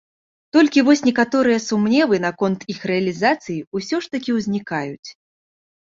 [0.55, 5.09] Толькі вось некаторыя сумневы наконт іх рэалізацыі ўсё ж такі ўзнікаюць.